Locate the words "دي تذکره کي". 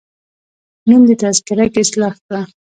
1.07-1.79